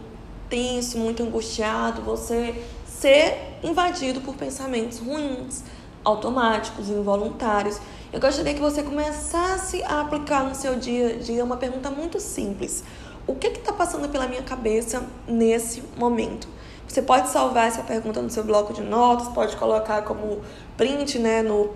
tenso, 0.50 0.98
muito 0.98 1.22
angustiado, 1.22 2.01
você 2.01 2.56
ser 2.86 3.60
invadido 3.63 4.22
por 4.22 4.36
pensamentos 4.36 5.00
ruins, 5.00 5.63
automáticos, 6.04 6.89
involuntários. 6.89 7.80
Eu 8.12 8.20
gostaria 8.20 8.54
que 8.54 8.60
você 8.60 8.82
começasse 8.82 9.84
a 9.84 10.01
aplicar 10.01 10.44
no 10.44 10.56
seu 10.56 10.75
dia 10.75 11.10
a 11.10 11.18
dia 11.18 11.44
uma 11.44 11.58
pergunta 11.58 11.92
muito 11.92 12.20
simples: 12.20 12.84
O 13.28 13.36
que 13.36 13.48
está 13.48 13.72
passando 13.72 14.10
pela 14.10 14.28
minha 14.28 14.42
cabeça 14.42 15.04
nesse 15.28 15.84
momento? 15.96 16.48
Você 16.88 17.04
pode 17.04 17.30
salvar 17.30 17.68
essa 17.68 17.84
pergunta 17.84 18.20
no 18.20 18.32
seu 18.32 18.44
bloco 18.44 18.74
de 18.74 18.82
notas, 18.82 19.28
pode 19.28 19.56
colocar 19.56 20.01
como 20.01 20.42
print 20.75 21.20
né, 21.20 21.44
no 21.44 21.70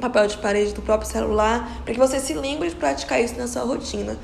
papel 0.00 0.26
de 0.26 0.38
parede 0.38 0.72
do 0.72 0.80
próprio 0.80 1.10
celular, 1.10 1.82
para 1.84 1.92
que 1.92 2.00
você 2.00 2.18
se 2.18 2.32
lembre 2.32 2.70
de 2.70 2.74
praticar 2.74 3.22
isso 3.22 3.36
na 3.36 3.46
sua 3.46 3.62
rotina. 3.64 4.16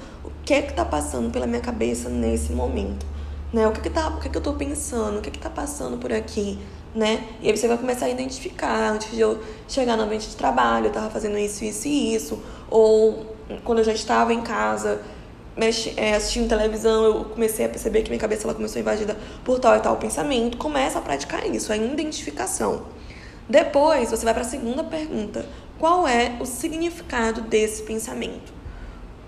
Que 0.46 0.54
é 0.54 0.60
está 0.60 0.84
passando 0.84 1.30
pela 1.30 1.46
minha 1.46 1.60
cabeça 1.60 2.08
nesse 2.08 2.52
momento? 2.52 3.04
né? 3.52 3.66
O 3.66 3.72
que 3.72 3.80
que, 3.80 3.90
tá, 3.90 4.08
o 4.08 4.20
que, 4.20 4.28
que 4.28 4.36
eu 4.36 4.42
tô 4.42 4.52
pensando? 4.54 5.18
O 5.18 5.22
que 5.22 5.30
que 5.30 5.38
tá 5.38 5.50
passando 5.50 5.96
por 5.96 6.12
aqui, 6.12 6.58
né? 6.94 7.24
E 7.40 7.48
aí 7.48 7.56
você 7.56 7.68
vai 7.68 7.78
começar 7.78 8.06
a 8.06 8.10
identificar, 8.10 8.92
antes 8.92 9.10
de 9.12 9.20
eu 9.20 9.42
chegar 9.68 9.96
no 9.96 10.02
ambiente 10.02 10.28
de 10.28 10.36
trabalho, 10.36 10.86
eu 10.86 10.92
tava 10.92 11.10
fazendo 11.10 11.38
isso, 11.38 11.64
isso 11.64 11.88
e 11.88 12.14
isso, 12.14 12.42
ou 12.70 13.34
quando 13.64 13.78
eu 13.78 13.84
já 13.84 13.92
estava 13.92 14.34
em 14.34 14.42
casa, 14.42 15.00
é, 15.96 16.14
assistindo 16.14 16.48
televisão, 16.48 17.04
eu 17.04 17.24
comecei 17.26 17.64
a 17.64 17.68
perceber 17.68 18.02
que 18.02 18.10
minha 18.10 18.20
cabeça 18.20 18.44
ela 18.44 18.54
começou 18.54 18.80
invadida 18.80 19.16
por 19.44 19.58
tal 19.58 19.76
e 19.76 19.80
tal 19.80 19.96
pensamento. 19.96 20.58
Começa 20.58 20.98
a 20.98 21.02
praticar 21.02 21.46
isso, 21.46 21.72
a 21.72 21.76
identificação. 21.76 22.82
Depois, 23.48 24.10
você 24.10 24.24
vai 24.24 24.34
para 24.34 24.42
a 24.42 24.46
segunda 24.46 24.84
pergunta: 24.84 25.46
qual 25.78 26.06
é 26.06 26.36
o 26.40 26.44
significado 26.44 27.42
desse 27.42 27.84
pensamento? 27.84 28.55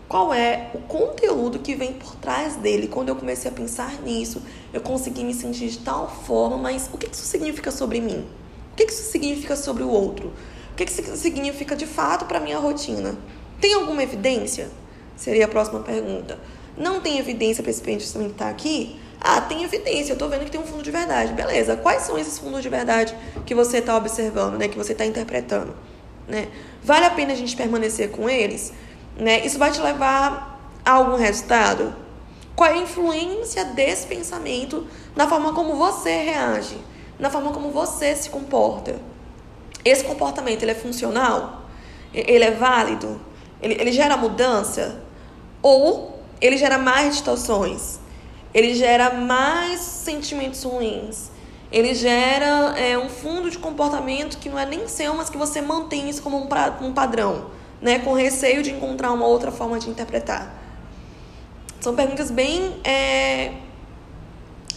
Qual 0.08 0.32
é 0.32 0.70
o 0.72 0.78
conteúdo 0.78 1.58
que 1.58 1.74
vem 1.74 1.92
por 1.92 2.16
trás 2.16 2.56
dele. 2.56 2.88
Quando 2.88 3.10
eu 3.10 3.16
comecei 3.16 3.50
a 3.50 3.54
pensar 3.54 4.00
nisso, 4.02 4.42
eu 4.72 4.80
consegui 4.80 5.22
me 5.22 5.34
sentir 5.34 5.68
de 5.68 5.78
tal 5.78 6.08
forma, 6.08 6.56
mas 6.56 6.88
o 6.92 6.96
que 6.96 7.06
isso 7.14 7.26
significa 7.26 7.70
sobre 7.70 8.00
mim? 8.00 8.26
O 8.72 8.76
que 8.76 8.84
isso 8.84 9.10
significa 9.10 9.54
sobre 9.54 9.82
o 9.82 9.90
outro? 9.90 10.32
O 10.72 10.76
que 10.76 10.84
isso 10.84 11.16
significa 11.16 11.76
de 11.76 11.86
fato 11.86 12.24
para 12.24 12.40
minha 12.40 12.58
rotina? 12.58 13.16
Tem 13.60 13.74
alguma 13.74 14.02
evidência? 14.02 14.70
Seria 15.14 15.44
a 15.44 15.48
próxima 15.48 15.80
pergunta. 15.80 16.38
Não 16.76 17.00
tem 17.00 17.18
evidência 17.18 17.62
para 17.62 17.70
esse 17.70 17.82
pensamento 17.82 18.32
estar 18.32 18.48
aqui? 18.48 18.98
Ah, 19.20 19.40
tem 19.40 19.64
evidência, 19.64 20.12
eu 20.12 20.14
estou 20.14 20.28
vendo 20.28 20.44
que 20.44 20.50
tem 20.50 20.60
um 20.60 20.64
fundo 20.64 20.82
de 20.82 20.92
verdade. 20.92 21.32
Beleza, 21.32 21.76
quais 21.76 22.02
são 22.02 22.16
esses 22.16 22.38
fundos 22.38 22.62
de 22.62 22.68
verdade 22.68 23.14
que 23.44 23.54
você 23.54 23.78
está 23.78 23.96
observando, 23.96 24.56
né? 24.56 24.68
Que 24.68 24.78
você 24.78 24.92
está 24.92 25.04
interpretando? 25.04 25.74
Né? 26.28 26.48
Vale 26.84 27.06
a 27.06 27.10
pena 27.10 27.32
a 27.32 27.36
gente 27.36 27.56
permanecer 27.56 28.10
com 28.10 28.28
eles? 28.30 28.72
Né? 29.18 29.44
Isso 29.44 29.58
vai 29.58 29.72
te 29.72 29.80
levar 29.80 30.60
a 30.84 30.92
algum 30.92 31.16
resultado? 31.16 31.94
Qual 32.54 32.70
é 32.70 32.74
a 32.74 32.76
influência 32.78 33.64
desse 33.64 34.06
pensamento 34.06 34.86
na 35.14 35.28
forma 35.28 35.52
como 35.52 35.74
você 35.74 36.10
reage, 36.22 36.78
na 37.18 37.28
forma 37.28 37.52
como 37.52 37.70
você 37.70 38.14
se 38.14 38.30
comporta? 38.30 38.96
Esse 39.84 40.04
comportamento 40.04 40.62
ele 40.62 40.70
é 40.70 40.74
funcional? 40.74 41.62
Ele 42.14 42.44
é 42.44 42.52
válido? 42.52 43.20
Ele, 43.60 43.74
ele 43.74 43.92
gera 43.92 44.16
mudança? 44.16 45.02
Ou 45.60 46.20
ele 46.40 46.56
gera 46.56 46.78
mais 46.78 47.14
distorções? 47.14 47.98
Ele 48.54 48.74
gera 48.74 49.10
mais 49.10 49.80
sentimentos 49.80 50.62
ruins? 50.62 51.30
Ele 51.70 51.94
gera 51.94 52.78
é, 52.78 52.96
um 52.96 53.08
fundo 53.08 53.50
de 53.50 53.58
comportamento 53.58 54.38
que 54.38 54.48
não 54.48 54.58
é 54.58 54.64
nem 54.64 54.88
seu, 54.88 55.14
mas 55.14 55.28
que 55.28 55.36
você 55.36 55.60
mantém 55.60 56.08
isso 56.08 56.22
como 56.22 56.38
um, 56.38 56.46
pra, 56.46 56.78
um 56.80 56.92
padrão 56.92 57.57
né, 57.80 57.98
com 58.00 58.12
receio 58.12 58.62
de 58.62 58.70
encontrar 58.70 59.12
uma 59.12 59.26
outra 59.26 59.50
forma 59.50 59.78
de 59.78 59.88
interpretar? 59.88 60.54
São 61.80 61.94
perguntas 61.94 62.30
bem 62.30 62.76
é, 62.84 63.52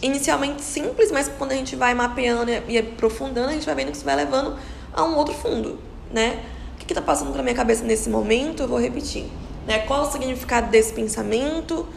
inicialmente 0.01 0.61
simples, 0.61 1.11
mas 1.11 1.29
quando 1.37 1.51
a 1.51 1.55
gente 1.55 1.75
vai 1.75 1.93
mapeando 1.93 2.51
e 2.67 2.77
aprofundando, 2.77 3.49
a 3.49 3.53
gente 3.53 3.65
vai 3.65 3.75
vendo 3.75 3.91
que 3.91 3.97
isso 3.97 4.05
vai 4.05 4.15
levando 4.15 4.57
a 4.93 5.03
um 5.03 5.15
outro 5.15 5.33
fundo, 5.33 5.79
né? 6.11 6.43
O 6.75 6.77
que 6.77 6.91
está 6.91 7.01
passando 7.01 7.31
pela 7.31 7.43
minha 7.43 7.55
cabeça 7.55 7.83
nesse 7.83 8.09
momento? 8.09 8.63
Eu 8.63 8.67
vou 8.67 8.79
repetir. 8.79 9.25
Né? 9.65 9.79
Qual 9.79 10.01
o 10.01 10.11
significado 10.11 10.69
desse 10.69 10.93
pensamento? 10.93 11.87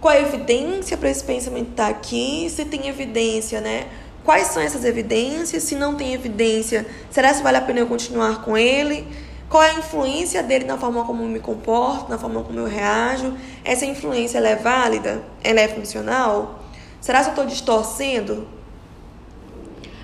Qual 0.00 0.14
a 0.14 0.20
evidência 0.20 0.96
para 0.96 1.10
esse 1.10 1.24
pensamento 1.24 1.70
estar 1.70 1.84
tá 1.84 1.90
aqui? 1.90 2.48
Se 2.50 2.64
tem 2.64 2.88
evidência, 2.88 3.60
né? 3.60 3.86
Quais 4.24 4.48
são 4.48 4.62
essas 4.62 4.84
evidências? 4.84 5.62
Se 5.62 5.74
não 5.74 5.94
tem 5.94 6.12
evidência, 6.14 6.86
será 7.10 7.32
que 7.32 7.42
vale 7.42 7.56
a 7.56 7.60
pena 7.60 7.80
eu 7.80 7.86
continuar 7.86 8.42
com 8.44 8.56
ele? 8.56 9.06
Qual 9.52 9.62
é 9.62 9.72
a 9.72 9.74
influência 9.74 10.42
dele 10.42 10.64
na 10.64 10.78
forma 10.78 11.04
como 11.04 11.24
eu 11.24 11.28
me 11.28 11.38
comporto, 11.38 12.08
na 12.08 12.16
forma 12.16 12.42
como 12.42 12.58
eu 12.58 12.64
reajo? 12.64 13.36
Essa 13.62 13.84
influência 13.84 14.38
é 14.38 14.56
válida? 14.56 15.22
Ela 15.44 15.60
é 15.60 15.68
funcional? 15.68 16.60
Será 17.02 17.20
que 17.20 17.26
eu 17.26 17.30
estou 17.32 17.44
distorcendo? 17.44 18.48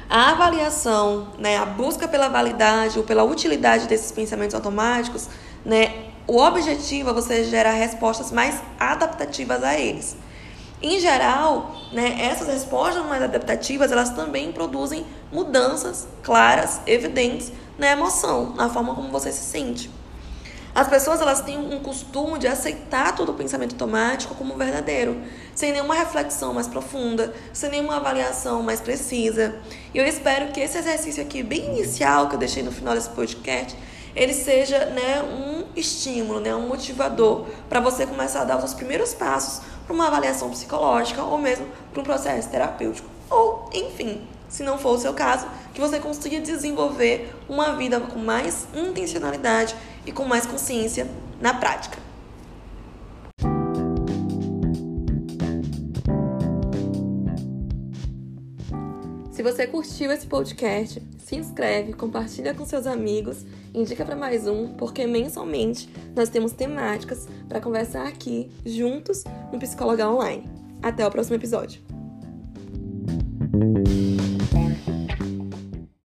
A 0.06 0.32
avaliação, 0.32 1.28
né, 1.38 1.56
a 1.56 1.64
busca 1.64 2.06
pela 2.06 2.28
validade 2.28 2.98
ou 2.98 3.04
pela 3.06 3.24
utilidade 3.24 3.86
desses 3.86 4.12
pensamentos 4.12 4.54
automáticos, 4.54 5.30
né, 5.64 6.10
o 6.26 6.36
objetivo 6.42 7.08
é 7.08 7.12
você 7.14 7.42
gerar 7.44 7.72
respostas 7.72 8.30
mais 8.30 8.60
adaptativas 8.78 9.64
a 9.64 9.78
eles. 9.78 10.14
Em 10.80 11.00
geral, 11.00 11.74
né, 11.92 12.16
essas 12.20 12.46
respostas 12.46 13.04
mais 13.04 13.22
adaptativas, 13.22 13.90
elas 13.90 14.10
também 14.10 14.52
produzem 14.52 15.04
mudanças 15.32 16.06
claras, 16.22 16.80
evidentes 16.86 17.52
na 17.76 17.90
emoção, 17.90 18.54
na 18.54 18.68
forma 18.68 18.94
como 18.94 19.10
você 19.10 19.32
se 19.32 19.42
sente. 19.42 19.90
As 20.74 20.86
pessoas 20.86 21.20
elas 21.20 21.40
têm 21.40 21.58
um 21.58 21.80
costume 21.80 22.38
de 22.38 22.46
aceitar 22.46 23.16
todo 23.16 23.30
o 23.30 23.34
pensamento 23.34 23.72
automático 23.72 24.36
como 24.36 24.54
verdadeiro, 24.54 25.20
sem 25.52 25.72
nenhuma 25.72 25.94
reflexão 25.94 26.54
mais 26.54 26.68
profunda, 26.68 27.34
sem 27.52 27.70
nenhuma 27.70 27.96
avaliação 27.96 28.62
mais 28.62 28.80
precisa. 28.80 29.56
E 29.92 29.98
eu 29.98 30.06
espero 30.06 30.52
que 30.52 30.60
esse 30.60 30.78
exercício 30.78 31.20
aqui, 31.20 31.42
bem 31.42 31.64
inicial, 31.74 32.28
que 32.28 32.36
eu 32.36 32.38
deixei 32.38 32.62
no 32.62 32.70
final 32.70 32.94
desse 32.94 33.10
podcast, 33.10 33.76
ele 34.14 34.32
seja 34.32 34.86
né, 34.86 35.22
um 35.22 35.64
estímulo, 35.74 36.38
né, 36.38 36.54
um 36.54 36.68
motivador 36.68 37.46
para 37.68 37.80
você 37.80 38.06
começar 38.06 38.42
a 38.42 38.44
dar 38.44 38.56
os 38.56 38.62
seus 38.62 38.74
primeiros 38.74 39.14
passos 39.14 39.62
para 39.88 39.94
uma 39.94 40.06
avaliação 40.06 40.50
psicológica 40.50 41.22
ou 41.22 41.38
mesmo 41.38 41.66
para 41.90 42.00
um 42.02 42.04
processo 42.04 42.50
terapêutico. 42.50 43.08
Ou, 43.30 43.70
enfim, 43.72 44.20
se 44.46 44.62
não 44.62 44.76
for 44.76 44.94
o 44.94 44.98
seu 44.98 45.14
caso, 45.14 45.46
que 45.72 45.80
você 45.80 45.98
consiga 45.98 46.38
desenvolver 46.40 47.34
uma 47.48 47.74
vida 47.74 47.98
com 47.98 48.18
mais 48.18 48.68
intencionalidade 48.74 49.74
e 50.04 50.12
com 50.12 50.26
mais 50.26 50.44
consciência 50.44 51.08
na 51.40 51.54
prática. 51.54 52.07
Se 59.38 59.42
você 59.44 59.68
curtiu 59.68 60.10
esse 60.10 60.26
podcast, 60.26 61.00
se 61.16 61.36
inscreve, 61.36 61.92
compartilha 61.92 62.52
com 62.52 62.66
seus 62.66 62.88
amigos, 62.88 63.46
indica 63.72 64.04
para 64.04 64.16
mais 64.16 64.48
um, 64.48 64.74
porque 64.74 65.06
mensalmente 65.06 65.88
nós 66.12 66.28
temos 66.28 66.50
temáticas 66.50 67.28
para 67.48 67.60
conversar 67.60 68.04
aqui 68.04 68.50
juntos 68.66 69.22
no 69.52 69.58
Psicóloga 69.60 70.10
Online. 70.10 70.42
Até 70.82 71.06
o 71.06 71.10
próximo 71.12 71.36
episódio. 71.36 71.87